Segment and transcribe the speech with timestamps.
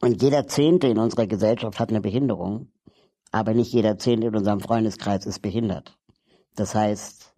[0.00, 2.72] Und jeder Zehnte in unserer Gesellschaft hat eine Behinderung,
[3.30, 5.98] aber nicht jeder Zehnte in unserem Freundeskreis ist behindert.
[6.56, 7.34] Das heißt,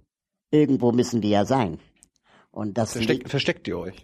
[0.51, 1.79] irgendwo müssen die ja sein.
[2.51, 3.97] Und das Versteck, versteckt ihr euch?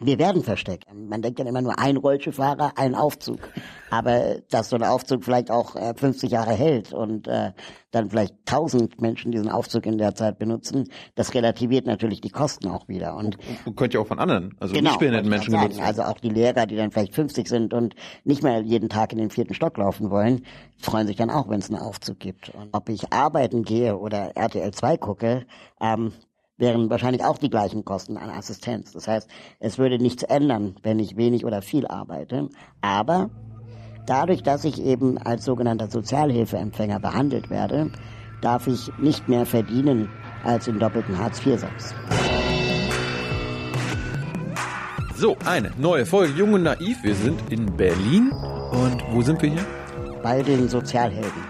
[0.00, 0.86] Wir werden versteckt.
[0.94, 3.38] Man denkt dann immer nur ein Rollstuhlfahrer, ein Aufzug.
[3.90, 7.52] Aber dass so ein Aufzug vielleicht auch äh, 50 Jahre hält und äh,
[7.90, 12.68] dann vielleicht 1000 Menschen diesen Aufzug in der Zeit benutzen, das relativiert natürlich die Kosten
[12.68, 13.14] auch wieder.
[13.16, 13.36] Und,
[13.66, 15.86] und könnt ihr auch von anderen, also genau, nicht behinderten Menschen sagen, genutzt.
[15.86, 19.18] Also auch die Lehrer, die dann vielleicht 50 sind und nicht mehr jeden Tag in
[19.18, 20.46] den vierten Stock laufen wollen,
[20.78, 22.50] freuen sich dann auch, wenn es einen Aufzug gibt.
[22.50, 25.46] Und ob ich arbeiten gehe oder RTL 2 gucke,
[25.80, 26.12] ähm,
[26.60, 28.92] wären wahrscheinlich auch die gleichen Kosten an Assistenz.
[28.92, 29.28] Das heißt,
[29.58, 32.48] es würde nichts ändern, wenn ich wenig oder viel arbeite.
[32.80, 33.30] Aber
[34.06, 37.90] dadurch, dass ich eben als sogenannter Sozialhilfeempfänger behandelt werde,
[38.42, 40.08] darf ich nicht mehr verdienen
[40.44, 41.94] als im doppelten Hartz-IV-Satz.
[45.16, 47.02] So, eine neue Folge Jung und Naiv.
[47.02, 48.30] Wir sind in Berlin.
[48.72, 49.66] Und wo sind wir hier?
[50.22, 51.42] Bei den Sozialhelden.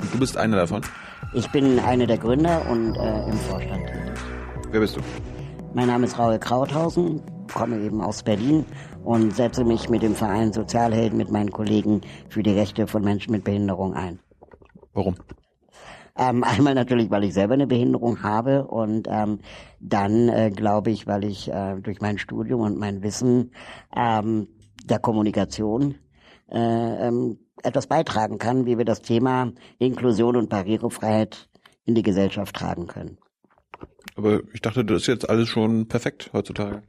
[0.00, 0.80] Und du bist einer davon.
[1.34, 4.01] Ich bin einer der Gründer und äh, im Vorstand.
[4.72, 5.02] Wer bist du?
[5.74, 7.20] Mein Name ist Raul Krauthausen,
[7.52, 8.64] komme eben aus Berlin
[9.04, 13.32] und setze mich mit dem Verein Sozialhelden mit meinen Kollegen für die Rechte von Menschen
[13.32, 14.18] mit Behinderung ein.
[14.94, 15.16] Warum?
[16.16, 19.40] Ähm, einmal natürlich, weil ich selber eine Behinderung habe und ähm,
[19.78, 23.52] dann äh, glaube ich, weil ich äh, durch mein Studium und mein Wissen
[23.94, 24.48] ähm,
[24.86, 25.96] der Kommunikation
[26.50, 31.50] äh, ähm, etwas beitragen kann, wie wir das Thema Inklusion und Barrierefreiheit
[31.84, 33.18] in die Gesellschaft tragen können.
[34.14, 36.82] Aber ich dachte, das ist jetzt alles schon perfekt heutzutage.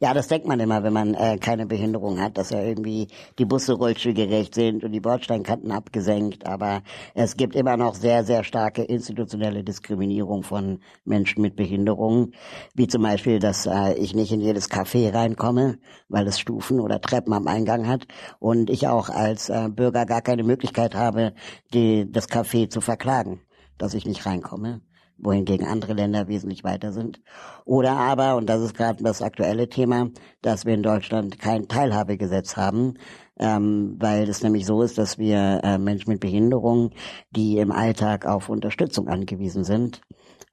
[0.00, 3.44] Ja, das denkt man immer, wenn man äh, keine Behinderung hat, dass ja irgendwie die
[3.44, 6.46] Busse rollstuhlgerecht sind und die Bordsteinkanten abgesenkt.
[6.46, 6.82] Aber
[7.14, 12.34] es gibt immer noch sehr, sehr starke institutionelle Diskriminierung von Menschen mit Behinderungen.
[12.74, 17.00] Wie zum Beispiel, dass äh, ich nicht in jedes Café reinkomme, weil es Stufen oder
[17.00, 18.06] Treppen am Eingang hat.
[18.38, 21.34] Und ich auch als äh, Bürger gar keine Möglichkeit habe,
[21.74, 23.40] die, das Café zu verklagen,
[23.78, 24.80] dass ich nicht reinkomme
[25.18, 27.20] wohingegen andere Länder wesentlich weiter sind.
[27.64, 30.10] Oder aber, und das ist gerade das aktuelle Thema,
[30.42, 32.94] dass wir in Deutschland kein Teilhabegesetz haben,
[33.38, 36.90] ähm, weil es nämlich so ist, dass wir äh, Menschen mit Behinderung,
[37.30, 40.00] die im Alltag auf Unterstützung angewiesen sind,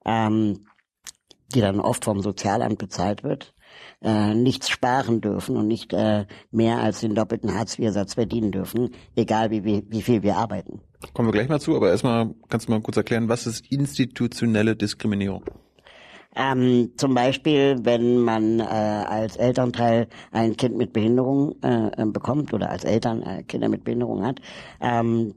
[0.04, 0.66] ähm,
[1.54, 3.54] die dann oft vom Sozialamt bezahlt wird,
[4.02, 9.50] äh, nichts sparen dürfen und nicht äh, mehr als den doppelten Hartz-IV-Satz verdienen dürfen, egal
[9.50, 10.80] wie, wie, wie viel wir arbeiten.
[11.12, 14.76] Kommen wir gleich mal zu, aber erstmal kannst du mal kurz erklären, was ist institutionelle
[14.76, 15.44] Diskriminierung?
[16.34, 22.68] Ähm, zum Beispiel, wenn man äh, als Elternteil ein Kind mit Behinderung äh, bekommt oder
[22.68, 24.40] als Eltern äh, Kinder mit Behinderung hat,
[24.80, 25.34] ähm,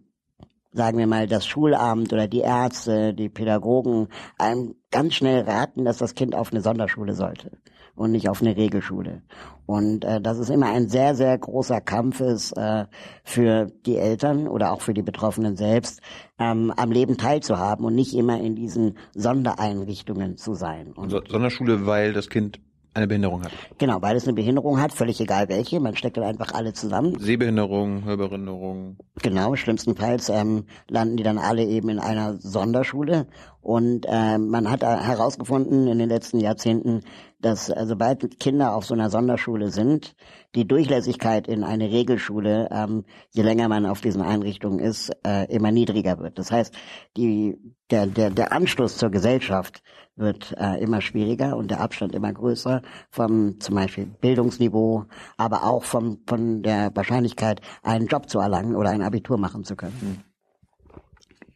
[0.74, 5.97] sagen wir mal, das Schulamt oder die Ärzte, die Pädagogen einem ganz schnell raten, dass
[5.97, 7.52] das Kind auf eine Sonderschule sollte
[7.99, 9.21] und nicht auf eine Regelschule.
[9.65, 12.85] Und äh, das ist immer ein sehr, sehr großer Kampf ist äh,
[13.23, 16.01] für die Eltern oder auch für die Betroffenen selbst,
[16.39, 20.91] ähm, am Leben teilzuhaben und nicht immer in diesen Sondereinrichtungen zu sein.
[20.93, 22.59] Und So- Sonderschule, weil das Kind
[22.95, 23.51] eine Behinderung hat.
[23.77, 27.17] genau, weil es eine Behinderung hat, völlig egal welche, man steckt dann einfach alle zusammen.
[27.19, 28.97] Sehbehinderung, Hörbehinderung.
[29.21, 33.27] Genau, schlimmstenfalls ähm, landen die dann alle eben in einer Sonderschule.
[33.61, 37.01] Und ähm, man hat äh, herausgefunden in den letzten Jahrzehnten,
[37.39, 40.16] dass äh, sobald Kinder auf so einer Sonderschule sind,
[40.55, 45.72] die Durchlässigkeit in eine Regelschule, ähm, je länger man auf diesen Einrichtungen ist, äh, immer
[45.72, 46.38] niedriger wird.
[46.38, 46.73] Das heißt,
[47.17, 47.57] die,
[47.89, 49.81] der, der, der Anschluss zur Gesellschaft
[50.16, 55.05] wird äh, immer schwieriger und der Abstand immer größer vom zum Beispiel Bildungsniveau,
[55.38, 59.78] aber auch vom, von der Wahrscheinlichkeit, einen Job zu erlangen oder ein Abitur machen zu
[59.78, 60.23] können.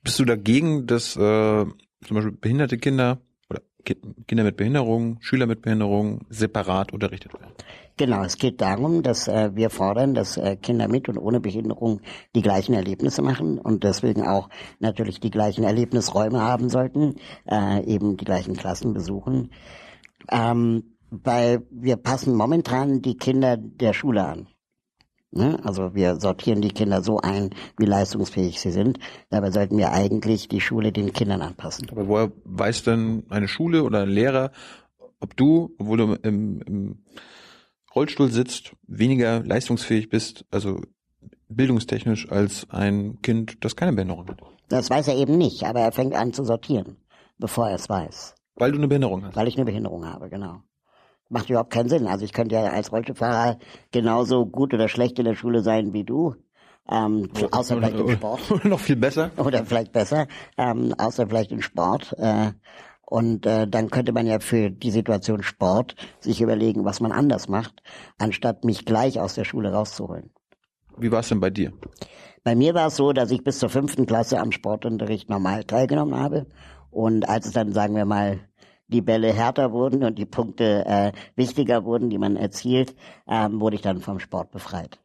[0.02, 1.66] Bist du dagegen, dass äh,
[2.06, 3.20] zum Beispiel behinderte Kinder
[3.84, 7.54] Kinder mit Behinderung, Schüler mit Behinderung separat unterrichtet werden?
[7.98, 12.02] Genau, es geht darum, dass äh, wir fordern, dass äh, Kinder mit und ohne Behinderung
[12.36, 14.50] die gleichen Erlebnisse machen und deswegen auch
[14.80, 17.16] natürlich die gleichen Erlebnisräume haben sollten,
[17.50, 19.52] äh, eben die gleichen Klassen besuchen.
[20.32, 24.48] Ähm, weil wir passen momentan die Kinder der Schule an.
[25.36, 25.60] Ne?
[25.64, 29.00] Also wir sortieren die Kinder so ein, wie leistungsfähig sie sind.
[29.30, 31.88] Dabei sollten wir eigentlich die Schule den Kindern anpassen.
[31.90, 34.52] Aber woher weiß denn eine Schule oder ein Lehrer,
[35.20, 37.04] ob du, obwohl du im, im
[37.96, 40.82] Rollstuhl sitzt, weniger leistungsfähig bist, also
[41.50, 44.42] bildungstechnisch als ein Kind, das keine Behinderung hat?
[44.70, 46.98] Das weiß er eben nicht, aber er fängt an zu sortieren,
[47.38, 48.36] bevor er es weiß.
[48.56, 49.36] Weil du eine Behinderung hast.
[49.36, 50.62] Weil ich eine Behinderung habe, genau.
[51.30, 52.08] Macht überhaupt keinen Sinn.
[52.08, 53.58] Also ich könnte ja als Rollstuhlfahrer
[53.92, 56.36] genauso gut oder schlecht in der Schule sein wie du.
[56.90, 58.52] Ähm, außer vielleicht im Sport.
[58.52, 59.32] Oder noch viel besser.
[59.38, 60.28] Oder vielleicht besser,
[60.58, 62.14] ähm, außer vielleicht im Sport.
[62.18, 62.52] Äh,
[63.06, 67.48] und äh, dann könnte man ja für die Situation Sport sich überlegen, was man anders
[67.48, 67.84] macht,
[68.18, 70.32] anstatt mich gleich aus der Schule rauszuholen.
[70.98, 71.74] Wie war es denn bei dir?
[72.44, 76.20] Bei mir war es so, dass ich bis zur fünften Klasse am Sportunterricht normal teilgenommen
[76.20, 76.48] habe.
[76.92, 78.42] Und als es dann, sagen wir mal,
[78.94, 82.96] die Bälle härter wurden und die Punkte äh, wichtiger wurden, die man erzielt,
[83.28, 85.00] ähm, wurde ich dann vom Sport befreit.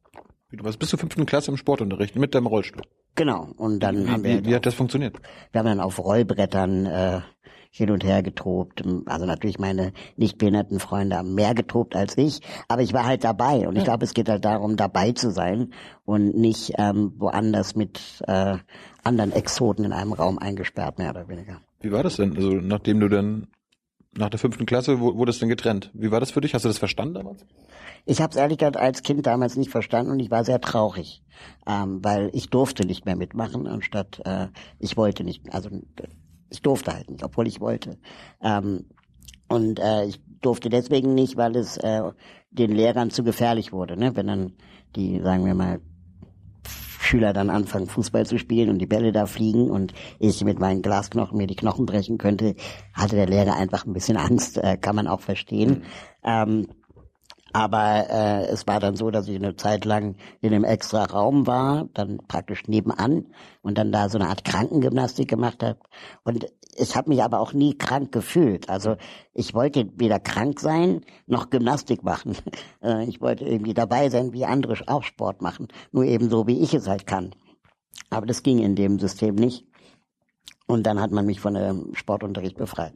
[0.50, 2.82] Du warst bis zur fünften Klasse im Sportunterricht mit deinem Rollstuhl.
[3.14, 3.48] Genau.
[3.56, 5.16] Und dann Wie, haben wir wie, wie hat das funktioniert?
[5.52, 7.20] Wir haben dann auf Rollbrettern äh,
[7.70, 8.82] hin und her getobt.
[9.06, 13.24] Also natürlich meine nicht behinderten Freunde haben mehr getobt als ich, aber ich war halt
[13.24, 13.68] dabei.
[13.68, 15.72] Und ich glaube, es geht halt darum, dabei zu sein
[16.04, 18.56] und nicht ähm, woanders mit äh,
[19.04, 21.60] anderen Exoten in einem Raum eingesperrt, mehr oder weniger.
[21.80, 22.36] Wie war das denn?
[22.36, 23.48] Also nachdem du dann
[24.16, 25.90] nach der fünften Klasse wurde es denn getrennt.
[25.94, 26.54] Wie war das für dich?
[26.54, 27.44] Hast du das verstanden damals?
[28.04, 31.22] Ich habe es ehrlich gesagt als Kind damals nicht verstanden und ich war sehr traurig,
[31.66, 35.68] ähm, weil ich durfte nicht mehr mitmachen, anstatt äh, ich wollte nicht, also
[36.50, 37.98] ich durfte halt nicht, obwohl ich wollte.
[38.40, 38.86] Ähm,
[39.48, 42.02] und äh, ich durfte deswegen nicht, weil es äh,
[42.50, 44.16] den Lehrern zu gefährlich wurde, ne?
[44.16, 44.52] wenn dann
[44.96, 45.80] die, sagen wir mal,
[47.08, 50.82] Schüler dann anfangen, Fußball zu spielen und die Bälle da fliegen und ich mit meinen
[50.82, 52.54] Glasknochen mir die Knochen brechen könnte,
[52.92, 55.84] hatte der Lehrer einfach ein bisschen Angst, äh, kann man auch verstehen.
[56.22, 56.68] Ähm,
[57.52, 61.46] aber äh, es war dann so, dass ich eine Zeit lang in einem extra Raum
[61.46, 63.26] war, dann praktisch nebenan
[63.62, 65.78] und dann da so eine Art Krankengymnastik gemacht habe.
[66.24, 66.46] Und
[66.78, 68.68] ich habe mich aber auch nie krank gefühlt.
[68.68, 68.96] Also
[69.34, 72.36] ich wollte weder krank sein noch Gymnastik machen.
[72.80, 75.66] Äh, ich wollte irgendwie dabei sein, wie andere auch Sport machen.
[75.90, 77.34] Nur eben so, wie ich es halt kann.
[78.08, 79.66] Aber das ging in dem System nicht.
[80.68, 82.94] Und dann hat man mich von dem Sportunterricht befreit.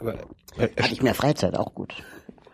[0.00, 0.18] Aber,
[0.56, 1.94] Hatte ich mehr Freizeit, auch gut.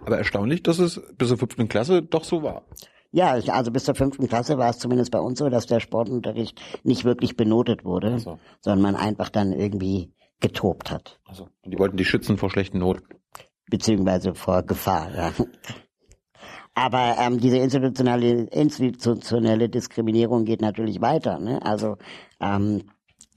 [0.07, 2.63] aber erstaunlich, dass es bis zur fünften Klasse doch so war.
[3.11, 5.81] Ja, ich, also bis zur fünften Klasse war es zumindest bei uns so, dass der
[5.81, 8.39] Sportunterricht nicht wirklich benotet wurde, so.
[8.61, 10.13] sondern man einfach dann irgendwie
[10.44, 13.02] getobt hat, Also, die wollten die schützen vor schlechten Noten.
[13.70, 15.08] beziehungsweise vor Gefahr.
[15.14, 15.32] Ja.
[16.75, 21.38] Aber ähm, diese institutionelle, institutionelle Diskriminierung geht natürlich weiter.
[21.38, 21.62] Ne?
[21.64, 21.96] Also
[22.41, 22.82] ähm,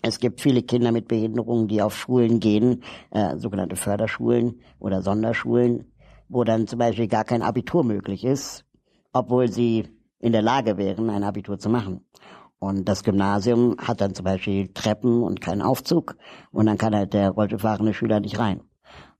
[0.01, 5.93] es gibt viele Kinder mit Behinderungen, die auf Schulen gehen, äh, sogenannte Förderschulen oder Sonderschulen,
[6.27, 8.65] wo dann zum Beispiel gar kein Abitur möglich ist,
[9.13, 9.87] obwohl sie
[10.19, 12.05] in der Lage wären, ein Abitur zu machen.
[12.59, 16.17] Und das Gymnasium hat dann zum Beispiel Treppen und keinen Aufzug
[16.51, 18.61] und dann kann halt der rollstuhlfahrende Schüler nicht rein.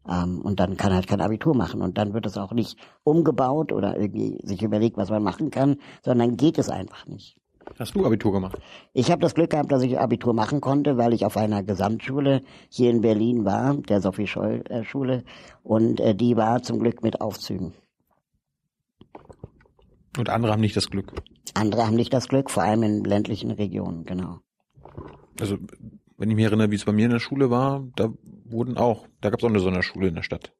[0.09, 3.71] Ähm, und dann kann halt kein Abitur machen und dann wird es auch nicht umgebaut
[3.71, 7.37] oder irgendwie sich überlegt, was man machen kann, sondern geht es einfach nicht.
[7.77, 8.57] Hast du Abitur gemacht?
[8.93, 12.41] Ich habe das Glück gehabt, dass ich Abitur machen konnte, weil ich auf einer Gesamtschule
[12.69, 14.83] hier in Berlin war, der Sophie Scholl äh,
[15.63, 17.73] und äh, die war zum Glück mit Aufzügen.
[20.17, 21.13] Und andere haben nicht das Glück.
[21.53, 24.39] Andere haben nicht das Glück, vor allem in ländlichen Regionen, genau.
[25.39, 25.57] Also,
[26.17, 28.09] wenn ich mich erinnere, wie es bei mir in der Schule war, da
[28.45, 30.51] wurden auch, da gab es auch eine Sonderschule in der Stadt.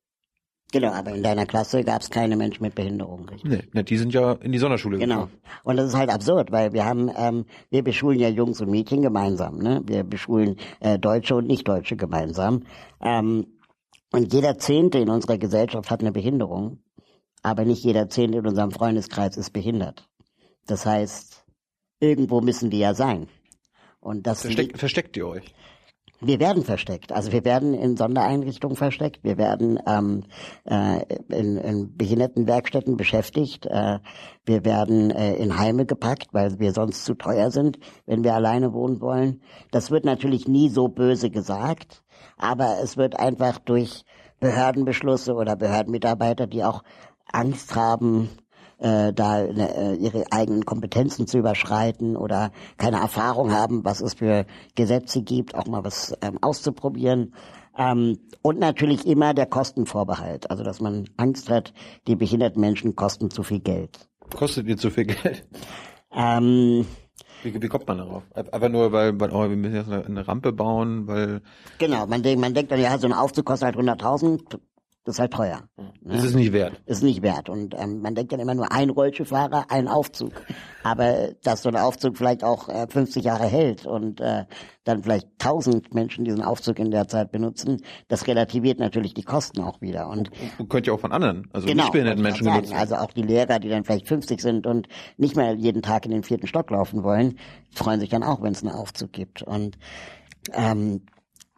[0.74, 3.50] Genau, aber in deiner Klasse gab es keine Menschen mit Behinderung, richtig?
[3.50, 5.25] Nee, ne, die sind ja in die Sonderschule Genau.
[5.27, 5.42] gegangen.
[5.63, 9.01] Und das ist halt absurd, weil wir haben, ähm, wir beschulen ja Jungs und Mädchen
[9.01, 9.81] gemeinsam, ne?
[9.86, 12.63] Wir beschulen äh, Deutsche und Nicht-Deutsche gemeinsam.
[13.01, 13.48] Ähm,
[14.12, 16.80] und jeder Zehnte in unserer Gesellschaft hat eine Behinderung,
[17.44, 20.07] aber nicht jeder Zehnte in unserem Freundeskreis ist behindert.
[20.66, 21.45] Das heißt,
[22.00, 23.28] irgendwo müssen die ja sein.
[24.00, 25.54] Und das Versteck, versteckt ihr euch?
[26.19, 27.12] wir werden versteckt.
[27.12, 29.24] Also wir werden in Sondereinrichtungen versteckt.
[29.24, 30.24] Wir werden ähm,
[30.66, 33.68] äh, in, in Behindertenwerkstätten beschäftigt.
[33.68, 34.00] Äh,
[34.45, 38.74] wir werden äh, in Heime gepackt, weil wir sonst zu teuer sind, wenn wir alleine
[38.74, 39.41] wohnen wollen.
[39.72, 42.03] Das wird natürlich nie so böse gesagt,
[42.38, 44.03] aber es wird einfach durch
[44.39, 46.84] Behördenbeschlüsse oder Behördenmitarbeiter, die auch
[47.31, 48.29] Angst haben,
[48.79, 54.46] äh, da äh, ihre eigenen Kompetenzen zu überschreiten oder keine Erfahrung haben, was es für
[54.75, 57.34] Gesetze gibt, auch mal was ähm, auszuprobieren.
[57.77, 61.74] Ähm, und natürlich immer der Kostenvorbehalt, also dass man Angst hat,
[62.07, 64.07] die behinderten Menschen kosten zu viel Geld.
[64.36, 65.48] Kostet ihr zu viel Geld?
[66.12, 66.86] Ähm,
[67.43, 68.24] Wie, wie kommt man darauf?
[68.34, 71.41] Einfach nur, weil, weil oh, wir müssen jetzt eine, eine Rampe bauen, weil
[71.77, 74.60] genau, man, denkt, man denkt dann, ja, so ein Aufzug kostet halt 100.000,
[75.08, 75.64] das ist halt teuer.
[76.02, 76.82] das ist nicht wert.
[76.86, 77.48] ist nicht wert.
[77.48, 80.34] Und ähm, man denkt dann immer nur ein Rollstuhlfahrer, ein Aufzug.
[80.84, 84.44] Aber dass so ein Aufzug vielleicht auch äh, 50 Jahre hält und äh,
[84.84, 89.62] dann vielleicht 1000 Menschen diesen Aufzug in der Zeit benutzen, das relativiert natürlich die Kosten
[89.62, 90.10] auch wieder.
[90.10, 92.78] Und Und könnt ihr auch von anderen, also genau, nicht behinderten Menschen sagen, benutzen.
[92.78, 96.12] also auch die Lehrer, die dann vielleicht 50 sind und nicht mehr jeden Tag in
[96.12, 97.40] den vierten Stock laufen wollen,
[97.74, 99.42] freuen sich dann auch, wenn es einen Aufzug gibt.
[99.42, 99.78] Und
[100.52, 101.06] ähm,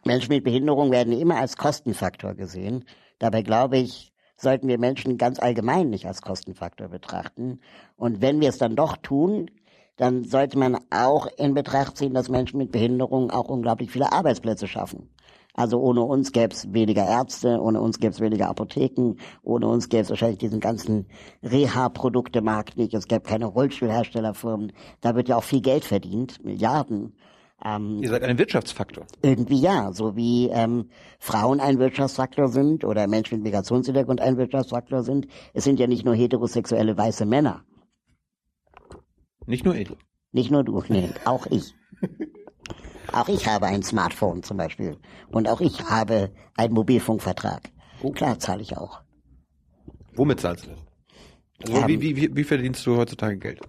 [0.04, 2.84] Menschen mit Behinderung werden immer als Kostenfaktor gesehen.
[3.20, 7.60] Dabei glaube ich, sollten wir Menschen ganz allgemein nicht als Kostenfaktor betrachten.
[7.96, 9.50] Und wenn wir es dann doch tun,
[9.96, 14.66] dann sollte man auch in Betracht ziehen, dass Menschen mit Behinderung auch unglaublich viele Arbeitsplätze
[14.66, 15.10] schaffen.
[15.52, 19.90] Also ohne uns gäbe es weniger Ärzte, ohne uns gäbe es weniger Apotheken, ohne uns
[19.90, 21.06] gäbe es wahrscheinlich diesen ganzen
[21.42, 24.72] Reha-Produktemarkt nicht, es gäbe keine Rollstuhlherstellerfirmen.
[25.02, 27.14] Da wird ja auch viel Geld verdient, Milliarden.
[27.64, 29.06] Ähm, Ihr seid ein Wirtschaftsfaktor.
[29.22, 30.88] Irgendwie ja, so wie ähm,
[31.18, 35.26] Frauen ein Wirtschaftsfaktor sind oder Menschen mit Migrationshintergrund ein Wirtschaftsfaktor sind.
[35.52, 37.64] Es sind ja nicht nur heterosexuelle weiße Männer.
[39.46, 39.90] Nicht nur ich.
[40.32, 41.74] Nicht nur du, nee, auch ich.
[43.12, 44.96] auch ich habe ein Smartphone zum Beispiel.
[45.30, 47.70] Und auch ich habe einen Mobilfunkvertrag.
[48.02, 48.12] Oh.
[48.12, 49.02] Klar zahle ich auch.
[50.14, 50.80] Womit zahlst du das?
[51.62, 53.60] Also, wie, wie, wie, wie verdienst du heutzutage Geld?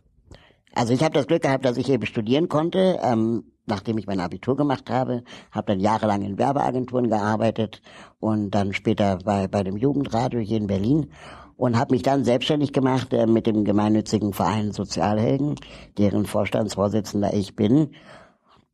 [0.74, 3.00] Also ich habe das Glück gehabt, dass ich eben studieren konnte.
[3.04, 7.82] Ähm, nachdem ich mein Abitur gemacht habe, habe dann jahrelang in Werbeagenturen gearbeitet
[8.20, 11.12] und dann später bei, bei dem Jugendradio hier in Berlin
[11.58, 15.56] und habe mich dann selbstständig gemacht äh, mit dem gemeinnützigen Verein Sozialhelden,
[15.98, 17.94] deren Vorstandsvorsitzender ich bin.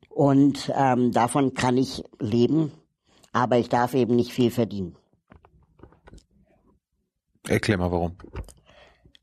[0.09, 2.71] Und ähm, davon kann ich leben,
[3.33, 4.95] aber ich darf eben nicht viel verdienen.
[7.47, 8.15] Erklär mal warum.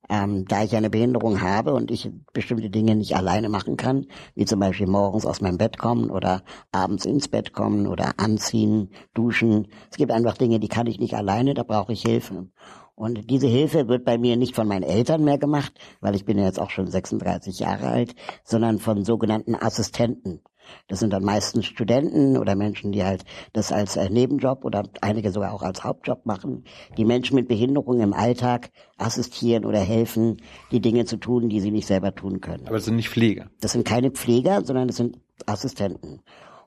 [0.08, 4.44] Ähm, da ich eine Behinderung habe und ich bestimmte Dinge nicht alleine machen kann, wie
[4.44, 6.42] zum Beispiel morgens aus meinem Bett kommen oder
[6.73, 9.68] abends ins Bett kommen oder anziehen, duschen.
[9.90, 12.49] Es gibt einfach Dinge, die kann ich nicht alleine, da brauche ich Hilfe.
[12.96, 16.38] Und diese Hilfe wird bei mir nicht von meinen Eltern mehr gemacht, weil ich bin
[16.38, 20.40] ja jetzt auch schon 36 Jahre alt, sondern von sogenannten Assistenten.
[20.88, 25.30] Das sind dann meistens Studenten oder Menschen, die halt das als äh, Nebenjob oder einige
[25.30, 26.64] sogar auch als Hauptjob machen,
[26.97, 30.38] die Menschen mit Behinderung im Alltag assistieren oder helfen,
[30.71, 32.66] die Dinge zu tun, die sie nicht selber tun können.
[32.66, 33.50] Aber das sind nicht Pfleger.
[33.61, 36.21] Das sind keine Pfleger, sondern das sind Assistenten.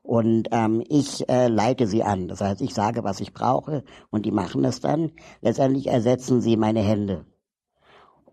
[0.07, 2.29] Und ähm, ich äh, leite sie an.
[2.29, 5.11] Das heißt, ich sage, was ich brauche und die machen das dann.
[5.41, 7.25] Letztendlich ersetzen sie meine Hände.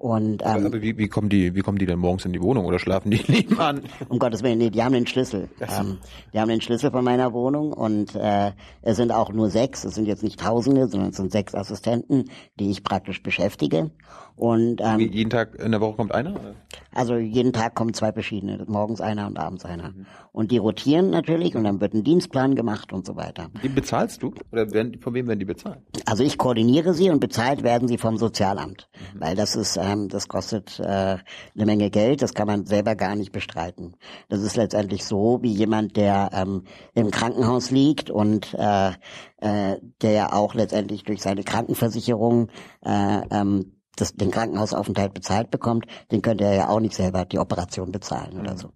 [0.04, 2.42] Und, ähm, aber, aber wie, wie, kommen die, wie kommen die denn morgens in die
[2.42, 3.80] Wohnung oder schlafen die nebenan?
[4.10, 5.48] Um Gottes Willen, nee, die haben den Schlüssel.
[5.62, 5.96] Ähm,
[6.34, 9.94] die haben den Schlüssel von meiner Wohnung und äh, es sind auch nur sechs, es
[9.94, 12.24] sind jetzt nicht Tausende, sondern es sind sechs Assistenten,
[12.60, 13.92] die ich praktisch beschäftige.
[14.36, 16.32] Und ähm, jeden Tag in der Woche kommt einer?
[16.32, 16.54] Oder?
[16.92, 19.90] Also jeden Tag kommen zwei verschiedene, morgens einer und abends einer.
[19.90, 20.06] Mhm.
[20.32, 23.48] Und die rotieren natürlich und dann wird ein Dienstplan gemacht und so weiter.
[23.62, 24.34] Die bezahlst du?
[24.50, 25.78] Oder werden, von wem werden die bezahlt?
[26.04, 28.88] Also ich koordiniere sie und bezahlt werden sie vom Sozialamt.
[29.14, 29.20] Mhm.
[29.20, 33.16] Weil das ist, ähm, das kostet äh, eine Menge Geld, das kann man selber gar
[33.16, 33.96] nicht bestreiten.
[34.28, 38.92] Das ist letztendlich so, wie jemand, der ähm, im Krankenhaus liegt und äh,
[39.38, 42.48] äh, der auch letztendlich durch seine Krankenversicherung
[42.84, 47.38] äh, ähm, das, den Krankenhausaufenthalt bezahlt bekommt, den könnte er ja auch nicht selber die
[47.38, 48.58] Operation bezahlen oder mhm.
[48.58, 48.68] so.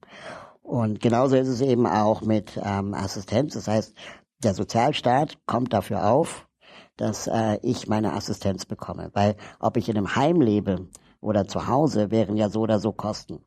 [0.63, 3.55] Und genauso ist es eben auch mit ähm, Assistenz.
[3.55, 3.95] Das heißt,
[4.43, 6.47] der Sozialstaat kommt dafür auf,
[6.99, 9.11] dass äh, ich meine Assistenz bekomme.
[9.15, 10.89] Weil ob ich in einem Heim lebe
[11.21, 13.41] oder zu Hause, wären ja so oder so Kosten.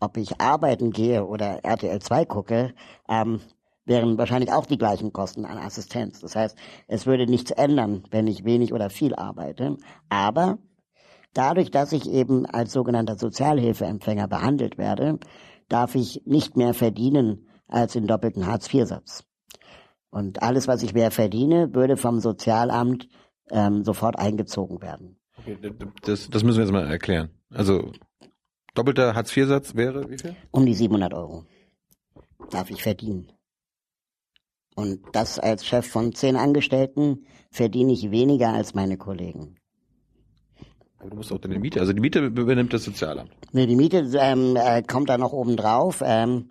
[0.00, 2.74] Ob ich arbeiten gehe oder RTL 2 gucke,
[3.08, 3.40] ähm,
[3.84, 6.20] wären wahrscheinlich auch die gleichen Kosten an Assistenz.
[6.20, 9.76] Das heißt, es würde nichts ändern, wenn ich wenig oder viel arbeite.
[10.08, 10.58] Aber
[11.34, 15.18] Dadurch, dass ich eben als sogenannter Sozialhilfeempfänger behandelt werde,
[15.68, 19.24] darf ich nicht mehr verdienen als den doppelten Hartz-IV-Satz.
[20.10, 23.08] Und alles, was ich mehr verdiene, würde vom Sozialamt
[23.50, 25.18] ähm, sofort eingezogen werden.
[25.38, 25.56] Okay,
[26.02, 27.30] das, das müssen wir jetzt mal erklären.
[27.50, 27.92] Also
[28.74, 30.36] doppelter Hartz-IV-Satz wäre wie viel?
[30.50, 31.44] Um die 700 Euro
[32.50, 33.32] darf ich verdienen.
[34.74, 39.56] Und das als Chef von zehn Angestellten verdiene ich weniger als meine Kollegen.
[41.00, 43.30] Aber du musst auch deine Miete, also die Miete übernimmt das Sozialamt.
[43.52, 46.02] Nee, die Miete ähm, äh, kommt da noch oben drauf.
[46.04, 46.50] Ähm,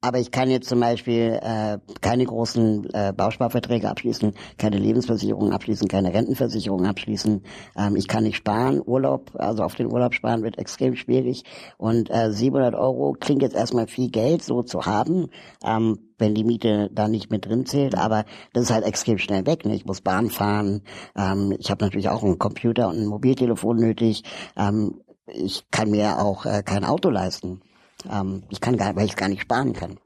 [0.00, 5.88] aber ich kann jetzt zum Beispiel äh, keine großen äh, Bausparverträge abschließen, keine Lebensversicherung abschließen,
[5.88, 7.42] keine Rentenversicherung abschließen.
[7.76, 8.80] Ähm, ich kann nicht sparen.
[8.84, 11.44] Urlaub, also auf den Urlaub sparen wird extrem schwierig.
[11.76, 15.28] Und äh, 700 Euro klingt jetzt erstmal viel Geld so zu haben,
[15.62, 17.94] ähm, wenn die Miete da nicht mit drin zählt.
[17.94, 19.66] Aber das ist halt extrem schnell weg.
[19.66, 19.74] Ne?
[19.74, 20.82] Ich muss Bahn fahren.
[21.14, 24.24] Ähm, ich habe natürlich auch einen Computer und ein Mobiltelefon nötig.
[24.56, 27.60] Ähm, ich kann mir auch äh, kein Auto leisten.
[28.08, 29.98] Ähm, ich kann gar, weil ich gar nicht sparen kann.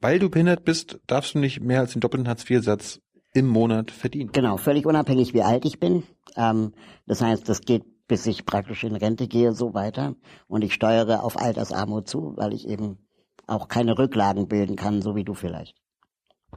[0.00, 3.00] Weil du behindert bist, darfst du nicht mehr als den doppelten Hartz-IV-Satz
[3.34, 4.30] im Monat verdienen.
[4.32, 6.04] Genau, völlig unabhängig, wie alt ich bin.
[6.36, 6.72] Ähm,
[7.06, 10.14] das heißt, das geht bis ich praktisch in Rente gehe, so weiter.
[10.46, 12.98] Und ich steuere auf Altersarmut zu, weil ich eben
[13.46, 15.76] auch keine Rücklagen bilden kann, so wie du vielleicht.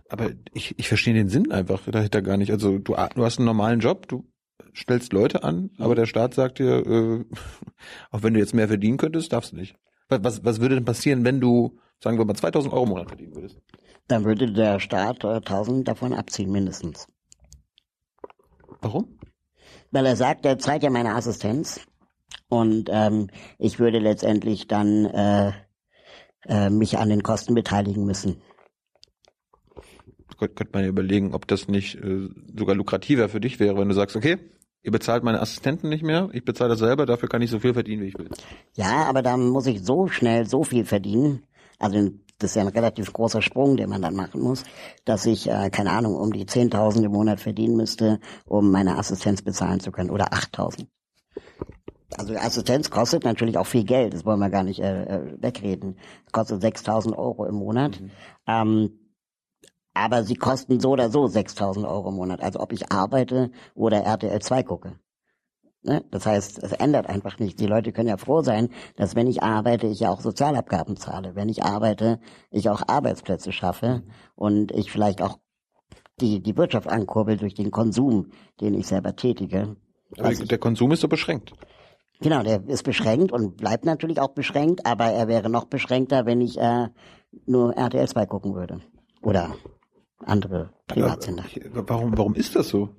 [0.10, 2.52] Aber ich, ich verstehe den Sinn einfach dahinter gar nicht.
[2.52, 4.26] Also du, du hast einen normalen Job, du
[4.76, 7.26] stellst Leute an, aber der Staat sagt dir, äh,
[8.12, 9.76] auch wenn du jetzt mehr verdienen könntest, darfst du nicht.
[10.10, 13.36] Was, was würde denn passieren, wenn du, sagen wir mal, 2000 Euro im Monat verdienen
[13.36, 13.62] würdest?
[14.08, 17.08] Dann würde der Staat 1000 davon abziehen, mindestens.
[18.82, 19.20] Warum?
[19.92, 21.82] Weil er sagt, er zahlt ja meine Assistenz
[22.48, 23.28] und ähm,
[23.60, 25.52] ich würde letztendlich dann äh,
[26.48, 28.42] äh, mich an den Kosten beteiligen müssen.
[30.38, 33.94] könnte man ja überlegen, ob das nicht äh, sogar lukrativer für dich wäre, wenn du
[33.94, 34.38] sagst, okay,
[34.84, 37.74] ihr bezahlt meine Assistenten nicht mehr, ich bezahle das selber, dafür kann ich so viel
[37.74, 38.30] verdienen, wie ich will.
[38.76, 41.44] Ja, aber da muss ich so schnell so viel verdienen,
[41.80, 44.64] also das ist ja ein relativ großer Sprung, den man dann machen muss,
[45.06, 49.42] dass ich, äh, keine Ahnung, um die 10.000 im Monat verdienen müsste, um meine Assistenz
[49.42, 50.88] bezahlen zu können, oder 8.000.
[52.18, 55.98] Also Assistenz kostet natürlich auch viel Geld, das wollen wir gar nicht äh, äh wegreden.
[56.26, 58.00] Es kostet 6.000 Euro im Monat.
[58.00, 58.12] Mhm.
[58.48, 58.99] Ähm,
[59.94, 62.42] aber sie kosten so oder so 6.000 Euro im Monat.
[62.42, 65.00] Also ob ich arbeite oder RTL 2 gucke.
[65.82, 66.04] Ne?
[66.12, 67.60] Das heißt, es ändert einfach nichts.
[67.60, 71.36] Die Leute können ja froh sein, dass wenn ich arbeite, ich ja auch Sozialabgaben zahle.
[71.36, 72.20] Wenn ich arbeite,
[72.52, 74.04] ich auch Arbeitsplätze schaffe
[74.36, 75.40] und ich vielleicht auch
[76.20, 79.78] die, die Wirtschaft ankurbel durch den Konsum, den ich selber tätige.
[80.18, 81.54] Aber der Konsum ist so beschränkt.
[82.22, 86.42] Genau, der ist beschränkt und bleibt natürlich auch beschränkt, aber er wäre noch beschränkter, wenn
[86.42, 86.90] ich äh,
[87.46, 88.82] nur RTL 2 gucken würde.
[89.22, 89.56] Oder
[90.26, 91.44] andere Privatsender.
[91.72, 92.90] Warum, warum ist das so?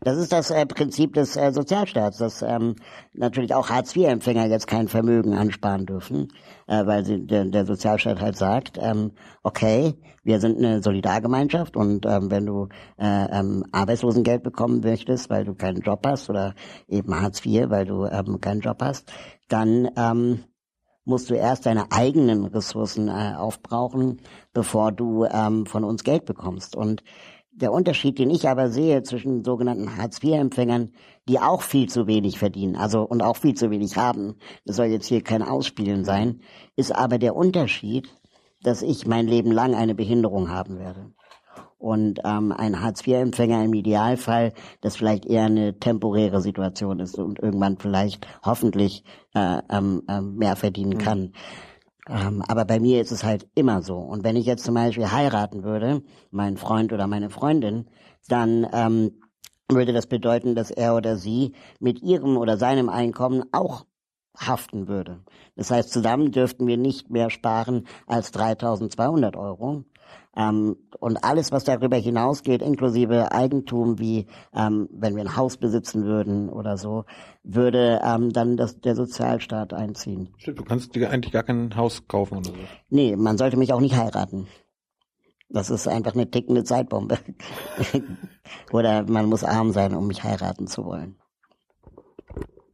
[0.00, 2.76] Das ist das äh, Prinzip des äh, Sozialstaats, dass ähm,
[3.12, 6.28] natürlich auch Hartz-IV-Empfänger jetzt kein Vermögen ansparen dürfen,
[6.66, 9.12] äh, weil sie, der, der Sozialstaat halt sagt, ähm,
[9.42, 15.44] okay, wir sind eine Solidargemeinschaft und ähm, wenn du äh, ähm, Arbeitslosengeld bekommen möchtest, weil
[15.44, 16.54] du keinen Job hast oder
[16.88, 19.12] eben Hartz IV, weil du ähm, keinen Job hast,
[19.48, 20.44] dann ähm,
[21.04, 24.20] musst du erst deine eigenen Ressourcen äh, aufbrauchen,
[24.52, 26.76] bevor du ähm, von uns Geld bekommst.
[26.76, 27.02] Und
[27.52, 30.90] der Unterschied, den ich aber sehe zwischen sogenannten Hartz-IV-Empfängern,
[31.28, 34.86] die auch viel zu wenig verdienen, also und auch viel zu wenig haben, das soll
[34.86, 36.40] jetzt hier kein Ausspielen sein,
[36.74, 38.08] ist aber der Unterschied,
[38.62, 41.12] dass ich mein Leben lang eine Behinderung haben werde
[41.84, 47.76] und ähm, ein Hartz-IV-Empfänger im Idealfall, das vielleicht eher eine temporäre Situation ist und irgendwann
[47.76, 50.98] vielleicht hoffentlich äh, ähm, äh, mehr verdienen mhm.
[50.98, 51.32] kann.
[52.08, 53.98] Ähm, aber bei mir ist es halt immer so.
[53.98, 57.86] Und wenn ich jetzt zum Beispiel heiraten würde, mein Freund oder meine Freundin,
[58.28, 59.20] dann ähm,
[59.70, 63.84] würde das bedeuten, dass er oder sie mit ihrem oder seinem Einkommen auch
[64.38, 65.20] haften würde.
[65.54, 69.84] Das heißt, zusammen dürften wir nicht mehr sparen als 3.200 Euro.
[70.36, 76.04] Ähm, und alles, was darüber hinausgeht, inklusive Eigentum, wie ähm, wenn wir ein Haus besitzen
[76.04, 77.04] würden oder so,
[77.42, 80.34] würde ähm, dann das, der Sozialstaat einziehen.
[80.38, 82.54] Stimmt, du kannst dir eigentlich gar kein Haus kaufen oder so.
[82.90, 84.48] Nee, man sollte mich auch nicht heiraten.
[85.48, 87.18] Das ist einfach eine tickende Zeitbombe.
[88.72, 91.16] oder man muss arm sein, um mich heiraten zu wollen.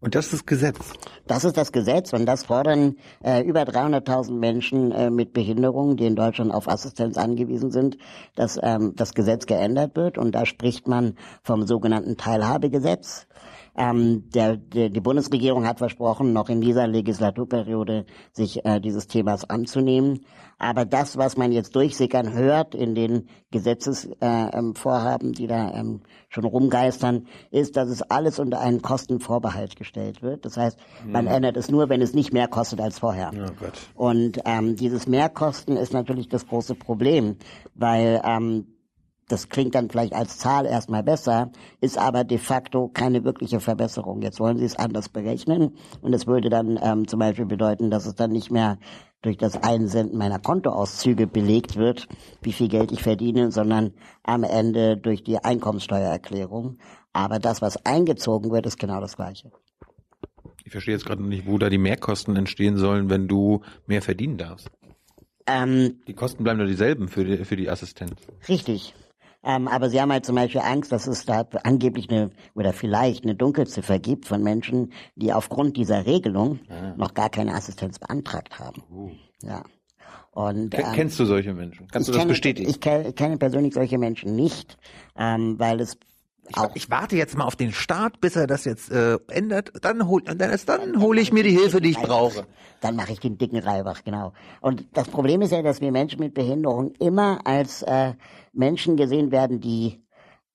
[0.01, 0.93] Und das ist das Gesetz.
[1.27, 6.07] Das ist das Gesetz und das fordern äh, über 300.000 Menschen äh, mit Behinderung, die
[6.07, 7.99] in Deutschland auf Assistenz angewiesen sind,
[8.35, 10.17] dass ähm, das Gesetz geändert wird.
[10.17, 13.27] Und da spricht man vom sogenannten Teilhabegesetz.
[13.81, 19.49] Ähm, der, der, die Bundesregierung hat versprochen, noch in dieser Legislaturperiode sich äh, dieses Themas
[19.49, 20.21] anzunehmen.
[20.59, 26.03] Aber das, was man jetzt durchsickern hört in den Gesetzesvorhaben, äh, ähm, die da ähm,
[26.29, 30.45] schon rumgeistern, ist, dass es alles unter einen Kostenvorbehalt gestellt wird.
[30.45, 31.31] Das heißt, man mhm.
[31.31, 33.31] ändert es nur, wenn es nicht mehr kostet als vorher.
[33.35, 33.65] Oh
[33.95, 37.37] Und ähm, dieses Mehrkosten ist natürlich das große Problem,
[37.75, 38.67] weil ähm,
[39.31, 44.23] das klingt dann vielleicht als Zahl erstmal besser, ist aber de facto keine wirkliche Verbesserung.
[44.23, 48.07] Jetzt wollen Sie es anders berechnen und es würde dann ähm, zum Beispiel bedeuten, dass
[48.07, 48.79] es dann nicht mehr
[49.23, 52.09] durch das Einsenden meiner Kontoauszüge belegt wird,
[52.43, 56.79] wie viel Geld ich verdiene, sondern am Ende durch die Einkommenssteuererklärung.
[57.13, 59.53] Aber das, was eingezogen wird, ist genau das Gleiche.
[60.65, 64.39] Ich verstehe jetzt gerade nicht, wo da die Mehrkosten entstehen sollen, wenn du mehr verdienen
[64.39, 64.71] darfst.
[65.47, 68.15] Ähm, die Kosten bleiben nur dieselben für die, für die Assistenz.
[68.49, 68.95] Richtig.
[69.43, 73.25] Ähm, aber sie haben halt zum Beispiel Angst, dass es da angeblich eine oder vielleicht
[73.25, 76.95] eine Dunkelziffer gibt von Menschen, die aufgrund dieser Regelung ah.
[76.97, 78.83] noch gar keine Assistenz beantragt haben.
[78.91, 79.11] Uh.
[79.43, 79.63] Ja.
[80.33, 81.89] Und, ähm, Kennst du solche Menschen?
[81.91, 82.69] Kannst du das kenne, bestätigen?
[82.71, 84.79] Ich kenne persönlich solche Menschen nicht,
[85.17, 85.99] ähm, weil es
[86.51, 89.73] ich, ich, warte jetzt mal auf den Start, bis er das jetzt äh, ändert.
[89.83, 92.47] Dann hol, dann, dann, dann hole ich mir die Hilfe, die ich brauche.
[92.81, 94.33] Dann mache ich den dicken Reibach, genau.
[94.61, 98.15] Und das Problem ist ja, dass wir Menschen mit Behinderung immer als äh,
[98.53, 100.05] Menschen gesehen werden, die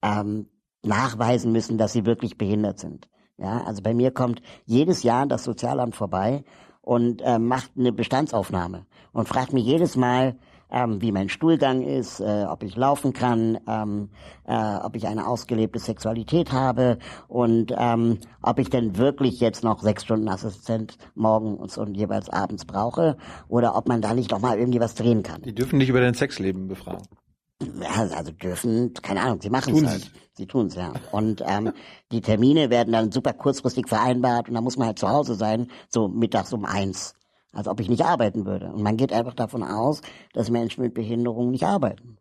[0.01, 0.49] ähm,
[0.83, 3.07] nachweisen müssen, dass sie wirklich behindert sind.
[3.37, 6.43] Ja, also bei mir kommt jedes Jahr das Sozialamt vorbei
[6.81, 10.37] und äh, macht eine Bestandsaufnahme und fragt mich jedes Mal,
[10.71, 14.09] ähm, wie mein Stuhlgang ist, äh, ob ich laufen kann, ähm,
[14.45, 16.97] äh, ob ich eine ausgelebte Sexualität habe
[17.27, 22.65] und ähm, ob ich denn wirklich jetzt noch sechs Stunden Assistent morgens und jeweils abends
[22.65, 25.41] brauche oder ob man da nicht doch mal irgendwie was drehen kann.
[25.41, 27.07] Die dürfen dich über dein Sexleben befragen.
[27.81, 30.11] Ja, also dürfen, keine Ahnung, sie machen es halt.
[30.33, 30.91] Sie tun es, ja.
[31.13, 31.71] Und ähm,
[32.11, 35.67] die Termine werden dann super kurzfristig vereinbart und da muss man halt zu Hause sein,
[35.87, 37.13] so mittags um eins
[37.55, 38.71] als ob ich nicht arbeiten würde.
[38.71, 40.01] Und man geht einfach davon aus,
[40.33, 42.17] dass Menschen mit Behinderung nicht arbeiten.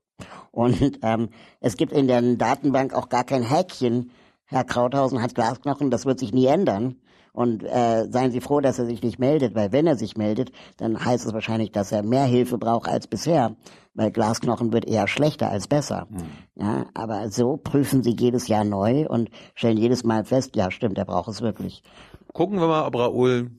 [0.53, 1.29] Und ähm,
[1.61, 4.11] es gibt in der Datenbank auch gar kein Häkchen.
[4.47, 6.97] Herr Krauthausen hat Glasknochen, das wird sich nie ändern.
[7.33, 10.53] Und äh, seien Sie froh, dass er sich nicht meldet, weil wenn er sich meldet,
[10.77, 13.57] dann heißt es wahrscheinlich, dass er mehr Hilfe braucht als bisher,
[13.93, 16.07] weil Glasknochen wird eher schlechter als besser.
[16.11, 16.19] Mhm.
[16.55, 20.97] Ja, aber so prüfen Sie jedes Jahr neu und stellen jedes Mal fest, ja stimmt,
[20.97, 21.83] er braucht es wirklich.
[22.33, 23.51] Gucken wir mal, ob Raoul,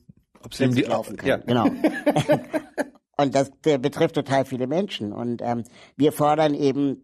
[0.46, 1.28] ob sie die laufen kann.
[1.28, 1.38] Ja.
[1.38, 1.66] Genau.
[3.18, 5.12] und das betrifft total viele Menschen.
[5.12, 5.64] Und ähm,
[5.96, 7.02] wir fordern eben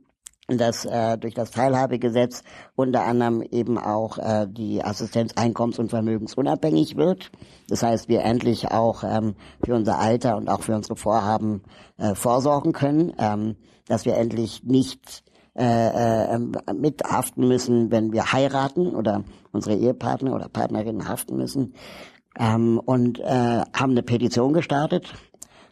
[0.58, 2.43] dass äh, durch das Teilhabegesetz
[2.75, 7.32] unter anderem eben auch äh, die Assistenz einkommens- und vermögensunabhängig wird.
[7.69, 11.63] Das heißt, wir endlich auch ähm, für unser Alter und auch für unsere Vorhaben
[11.97, 13.56] äh, vorsorgen können, ähm,
[13.88, 15.23] dass wir endlich nicht
[15.54, 16.39] äh, äh,
[16.73, 21.73] mithaften müssen, wenn wir heiraten oder unsere Ehepartner oder Partnerinnen haften müssen.
[22.39, 25.13] Ähm, und äh, haben eine Petition gestartet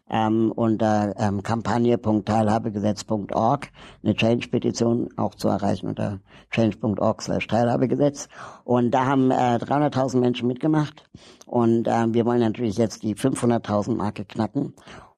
[0.09, 3.67] ähm, unter ähm, kampagne.teilhabegesetz.org
[4.03, 6.19] eine Change-Petition auch zu erreichen unter
[6.51, 8.27] change.org slash Teilhabegesetz.
[8.63, 11.09] Und da haben äh, 300.000 Menschen mitgemacht
[11.45, 14.73] und ähm, wir wollen natürlich jetzt die 500.000 Marke knacken.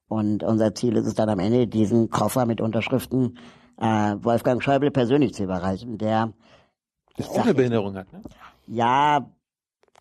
[0.08, 3.38] Und unser Ziel ist es dann am Ende, diesen Koffer mit Unterschriften
[3.78, 6.34] äh, Wolfgang Schäuble persönlich zu überreichen, der
[7.16, 8.20] das auch eine Behinderung hat, ne?
[8.66, 9.30] Ja,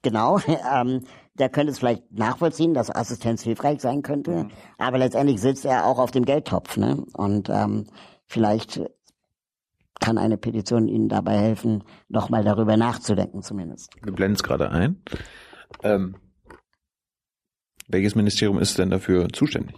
[0.02, 0.40] genau.
[0.74, 4.52] ähm, der könnte es vielleicht nachvollziehen, dass Assistenz hilfreich sein könnte, mhm.
[4.78, 7.04] aber letztendlich sitzt er auch auf dem Geldtopf, ne?
[7.14, 7.88] Und ähm,
[8.28, 8.82] vielleicht
[10.00, 13.92] kann eine Petition Ihnen dabei helfen, nochmal darüber nachzudenken zumindest.
[14.04, 15.02] Wir blenden es gerade ein.
[15.84, 16.16] Ähm,
[17.88, 19.76] welches Ministerium ist denn dafür zuständig?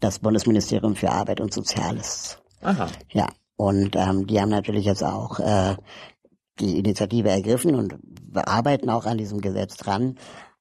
[0.00, 2.38] Das Bundesministerium für Arbeit und Soziales.
[2.62, 2.88] Aha.
[3.12, 5.76] Ja, und ähm, die haben natürlich jetzt auch äh,
[6.60, 7.96] die Initiative ergriffen und
[8.34, 10.16] arbeiten auch an diesem Gesetz dran.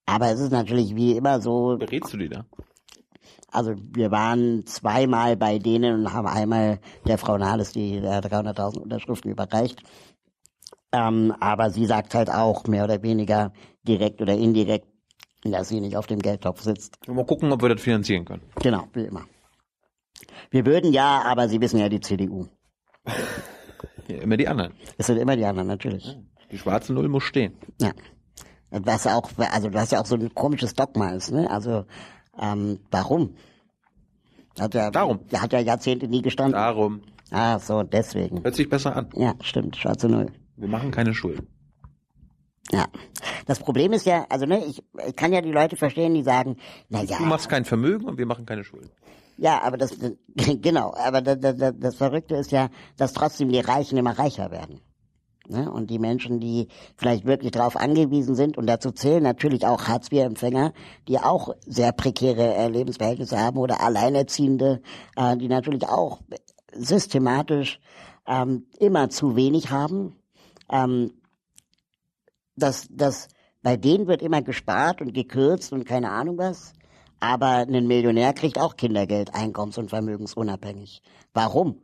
[0.06, 1.78] Aber es ist natürlich wie immer so.
[1.78, 2.46] Berätst du die da?
[3.52, 9.32] Also wir waren zweimal bei denen und haben einmal der Frau Nahles die 300.000 Unterschriften
[9.32, 9.82] überreicht.
[10.92, 13.54] Ähm, aber sie sagt halt auch mehr oder weniger
[13.84, 14.88] direkt oder indirekt,
[15.44, 17.08] dass sie nicht auf dem Geldtopf sitzt.
[17.08, 18.44] Mal gucken, ob wir das finanzieren können.
[18.62, 19.26] Genau, wie immer.
[20.50, 22.48] Wir würden ja, aber Sie wissen ja die CDU.
[24.08, 24.74] ja, immer die anderen.
[24.98, 26.18] Es sind immer die anderen, natürlich.
[26.52, 27.54] Die schwarze Null muss stehen.
[27.82, 27.92] Ja.
[28.70, 31.50] Was auch, also das ja auch so ein komisches Dogma ist, ne?
[31.50, 31.86] Also
[32.40, 33.36] ähm, warum?
[34.60, 35.28] Hat ja, Darum.
[35.32, 36.54] Der hat ja Jahrzehnte nie gestanden.
[36.54, 37.02] Darum.
[37.32, 38.44] Ah, so, deswegen.
[38.44, 39.10] Hört sich besser an.
[39.16, 40.28] Ja, stimmt, schwarze Null.
[40.58, 41.48] Wir machen keine Schulden.
[42.72, 42.86] Ja.
[43.46, 46.58] Das Problem ist ja, also ne, ich, ich kann ja die Leute verstehen, die sagen,
[46.90, 47.18] na ja.
[47.18, 48.90] Du machst kein Vermögen und wir machen keine Schulden.
[49.38, 49.96] Ja, aber das,
[50.36, 54.82] genau, aber das, das, das Verrückte ist ja, dass trotzdem die Reichen immer reicher werden.
[55.48, 55.72] Ne?
[55.72, 60.74] Und die Menschen, die vielleicht wirklich darauf angewiesen sind, und dazu zählen natürlich auch Hartz-IV-Empfänger,
[61.08, 64.82] die auch sehr prekäre äh, Lebensverhältnisse haben oder Alleinerziehende,
[65.16, 66.22] äh, die natürlich auch
[66.74, 67.80] systematisch
[68.28, 70.16] ähm, immer zu wenig haben.
[70.70, 71.12] Ähm,
[72.56, 73.28] das, das,
[73.62, 76.74] bei denen wird immer gespart und gekürzt und keine Ahnung was.
[77.20, 81.02] Aber ein Millionär kriegt auch Kindergeld, einkommens- und vermögensunabhängig.
[81.34, 81.82] Warum?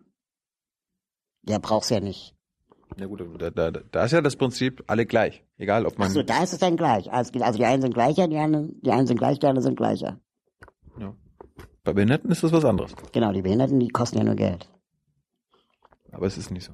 [1.44, 2.36] Der braucht's ja nicht.
[2.98, 5.44] Na gut, da, da, da ist ja das Prinzip alle gleich.
[5.58, 6.10] Egal ob man.
[6.10, 7.12] Ach so, da ist es dann gleich.
[7.12, 10.20] Also die einen sind gleicher, die anderen, die einen sind gleich, die anderen sind gleicher.
[11.00, 11.16] Ja.
[11.84, 12.94] Bei Behinderten ist das was anderes.
[13.12, 14.70] Genau, die Behinderten, die kosten ja nur Geld.
[16.12, 16.74] Aber es ist nicht so.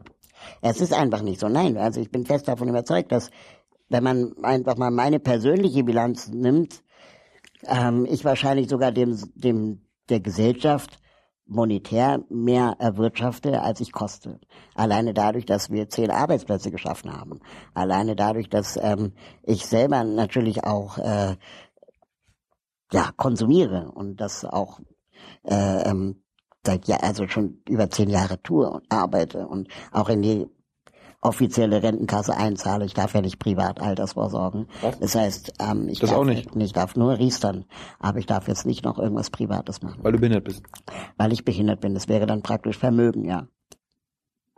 [0.61, 1.47] Es ist einfach nicht so.
[1.47, 3.29] Nein, also ich bin fest davon überzeugt, dass
[3.89, 6.83] wenn man einfach mal meine persönliche Bilanz nimmt,
[7.63, 10.99] ähm, ich wahrscheinlich sogar dem, dem der Gesellschaft
[11.45, 14.39] monetär mehr erwirtschafte, als ich koste.
[14.75, 17.39] Alleine dadurch, dass wir zehn Arbeitsplätze geschaffen haben.
[17.73, 21.35] Alleine dadurch, dass ähm, ich selber natürlich auch äh,
[22.91, 24.79] ja konsumiere und das auch
[25.43, 26.21] äh, ähm,
[26.65, 30.47] seit ja also schon über zehn Jahre tue und arbeite und auch in die
[31.21, 32.85] offizielle Rentenkasse einzahle.
[32.85, 34.67] Ich darf ja nicht privat Altersvorsorgen.
[34.81, 34.99] Was?
[34.99, 36.55] Das heißt, ähm, ich, das darf, auch nicht.
[36.55, 37.65] ich darf nur riestern,
[37.99, 39.99] aber ich darf jetzt nicht noch irgendwas Privates machen.
[40.03, 40.63] Weil du behindert bist.
[41.17, 41.93] Weil ich behindert bin.
[41.93, 43.47] Das wäre dann praktisch Vermögen, ja.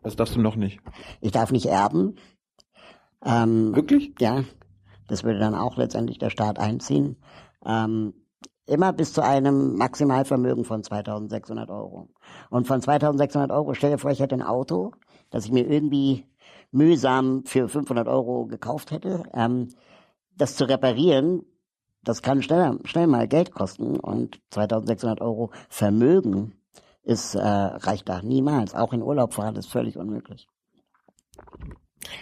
[0.01, 0.79] Was darfst du noch nicht?
[1.21, 2.15] Ich darf nicht erben.
[3.23, 4.13] Ähm, Wirklich?
[4.19, 4.43] Ja.
[5.07, 7.17] Das würde dann auch letztendlich der Staat einziehen.
[7.65, 8.13] Ähm,
[8.65, 12.09] immer bis zu einem Maximalvermögen von 2600 Euro.
[12.49, 14.91] Und von 2600 Euro, stell dir vor, ich hätte ein Auto,
[15.31, 16.25] das ich mir irgendwie
[16.71, 19.23] mühsam für 500 Euro gekauft hätte.
[19.33, 19.69] Ähm,
[20.35, 21.43] das zu reparieren,
[22.03, 26.53] das kann schnell, schnell mal Geld kosten und 2600 Euro Vermögen
[27.03, 28.75] ist, äh, reicht da niemals.
[28.75, 30.47] Auch in Urlaub fahren ist völlig unmöglich.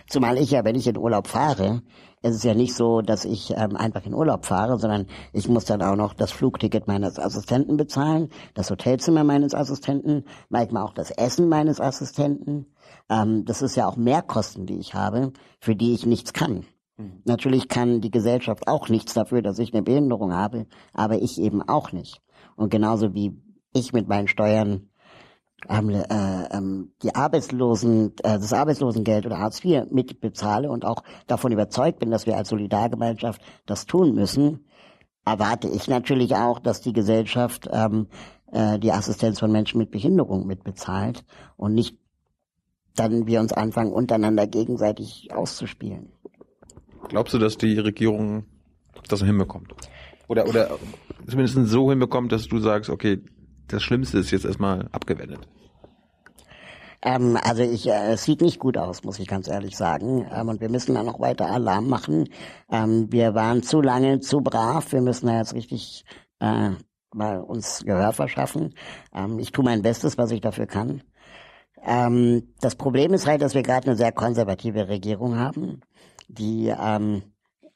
[0.07, 1.81] Zumal ich ja, wenn ich in Urlaub fahre,
[2.21, 5.65] es ist ja nicht so, dass ich ähm, einfach in Urlaub fahre, sondern ich muss
[5.65, 11.11] dann auch noch das Flugticket meines Assistenten bezahlen, das Hotelzimmer meines Assistenten, manchmal auch das
[11.11, 12.65] Essen meines Assistenten.
[13.09, 16.65] Ähm, das ist ja auch Mehrkosten, die ich habe, für die ich nichts kann.
[16.97, 17.21] Mhm.
[17.25, 21.61] Natürlich kann die Gesellschaft auch nichts dafür, dass ich eine Behinderung habe, aber ich eben
[21.61, 22.21] auch nicht.
[22.55, 23.39] Und genauso wie
[23.73, 24.89] ich mit meinen Steuern
[25.69, 31.99] äh, ähm, die Arbeitslosen, äh, das Arbeitslosengeld oder Hartz IV mitbezahle und auch davon überzeugt
[31.99, 34.65] bin, dass wir als Solidargemeinschaft das tun müssen,
[35.25, 38.07] erwarte ich natürlich auch, dass die Gesellschaft ähm,
[38.51, 41.25] äh, die Assistenz von Menschen mit Behinderung mitbezahlt
[41.57, 41.97] und nicht
[42.95, 46.09] dann wir uns anfangen, untereinander gegenseitig auszuspielen.
[47.09, 48.45] Glaubst du, dass die Regierung
[49.07, 49.73] das hinbekommt?
[50.27, 50.77] Oder, oder
[51.27, 53.21] zumindest so hinbekommt, dass du sagst, okay,
[53.67, 55.47] das Schlimmste ist jetzt erstmal abgewendet?
[57.01, 60.27] Ähm, also ich, äh, es sieht nicht gut aus, muss ich ganz ehrlich sagen.
[60.31, 62.29] Ähm, und wir müssen da noch weiter Alarm machen.
[62.71, 64.91] Ähm, wir waren zu lange zu brav.
[64.91, 66.05] Wir müssen da jetzt richtig
[66.39, 66.71] äh,
[67.13, 68.73] mal uns Gehör verschaffen.
[69.13, 71.03] Ähm, ich tue mein Bestes, was ich dafür kann.
[71.83, 75.81] Ähm, das Problem ist halt, dass wir gerade eine sehr konservative Regierung haben,
[76.27, 77.21] die ähm,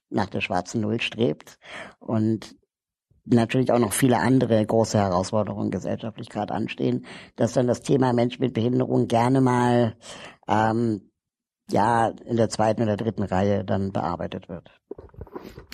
[0.09, 1.57] nach der schwarzen Null strebt.
[1.99, 2.55] Und
[3.25, 7.05] natürlich auch noch viele andere große Herausforderungen gesellschaftlich gerade anstehen,
[7.35, 9.95] dass dann das Thema Mensch mit Behinderung gerne mal
[10.47, 11.11] ähm,
[11.69, 14.71] ja in der zweiten oder dritten Reihe dann bearbeitet wird.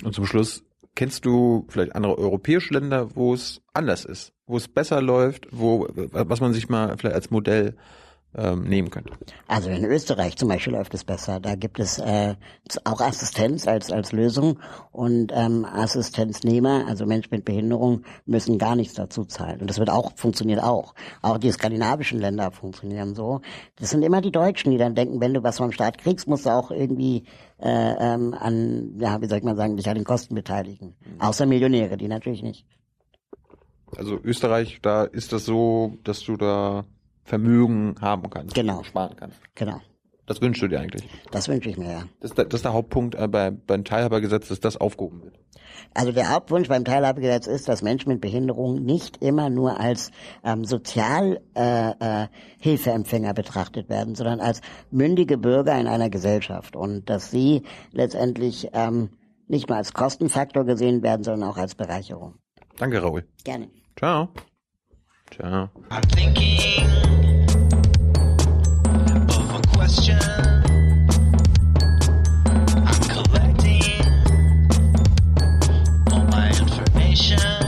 [0.04, 4.68] Und zum Schluss kennst du vielleicht andere europäische Länder, wo es anders ist, wo es
[4.68, 7.76] besser läuft, wo was man sich mal vielleicht als Modell
[8.34, 9.12] ähm, nehmen könnte?
[9.46, 11.40] Also in Österreich zum Beispiel läuft es besser.
[11.40, 12.34] Da gibt es äh,
[12.84, 14.58] auch Assistenz als als Lösung
[14.92, 19.60] und ähm, Assistenznehmer, also Menschen mit Behinderung, müssen gar nichts dazu zahlen.
[19.60, 20.94] Und das wird auch funktioniert auch.
[21.22, 23.40] Auch die skandinavischen Länder funktionieren so.
[23.76, 26.46] Das sind immer die Deutschen, die dann denken, wenn du was vom Staat kriegst, musst
[26.46, 27.24] du auch irgendwie
[27.60, 30.94] äh, ähm, an, ja, wie soll ich mal sagen, dich an den Kosten beteiligen.
[31.00, 31.20] Mhm.
[31.20, 32.66] Außer Millionäre, die natürlich nicht.
[33.96, 36.84] Also Österreich, da ist das so, dass du da
[37.28, 38.54] Vermögen haben kannst.
[38.54, 38.82] Genau.
[38.82, 39.38] Sparen kannst.
[39.54, 39.80] Genau.
[40.26, 41.08] Das wünschst du dir eigentlich?
[41.30, 42.02] Das wünsche ich mir, ja.
[42.20, 45.38] Das, das ist der Hauptpunkt äh, bei, beim Teilhabergesetz, dass das aufgehoben wird.
[45.94, 50.10] Also der Hauptwunsch beim Teilhabegesetz ist, dass Menschen mit Behinderung nicht immer nur als
[50.44, 54.60] ähm, Sozialhilfeempfänger äh, äh, betrachtet werden, sondern als
[54.90, 57.62] mündige Bürger in einer Gesellschaft und dass sie
[57.92, 59.10] letztendlich ähm,
[59.46, 62.34] nicht nur als Kostenfaktor gesehen werden, sondern auch als Bereicherung.
[62.76, 63.24] Danke, Raoul.
[63.44, 63.70] Gerne.
[63.96, 64.28] Ciao.
[65.30, 65.70] Ciao.
[77.18, 77.67] nation.